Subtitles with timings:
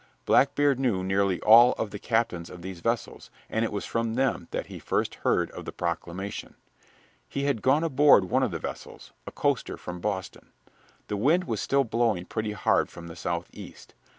[0.25, 4.47] Blackbeard knew nearly all of the captains of these vessels, and it was from them
[4.49, 6.55] that he first heard of the proclamation.
[7.29, 10.49] He had gone aboard one of the vessels a coaster from Boston.
[11.07, 13.93] The wind was still blowing pretty hard from the southeast.